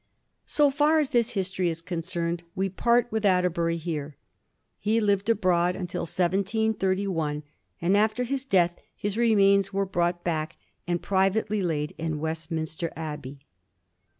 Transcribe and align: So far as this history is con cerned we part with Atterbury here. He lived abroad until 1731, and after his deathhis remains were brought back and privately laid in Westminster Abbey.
So 0.47 0.71
far 0.71 0.97
as 0.97 1.11
this 1.11 1.33
history 1.33 1.69
is 1.69 1.79
con 1.79 1.99
cerned 1.99 2.41
we 2.55 2.69
part 2.69 3.11
with 3.11 3.23
Atterbury 3.23 3.77
here. 3.77 4.17
He 4.79 4.99
lived 4.99 5.29
abroad 5.29 5.75
until 5.75 6.09
1731, 6.09 7.43
and 7.79 7.95
after 7.95 8.23
his 8.23 8.43
deathhis 8.43 9.15
remains 9.15 9.71
were 9.71 9.85
brought 9.85 10.23
back 10.23 10.57
and 10.87 11.03
privately 11.03 11.61
laid 11.61 11.93
in 11.99 12.19
Westminster 12.19 12.91
Abbey. 12.95 13.41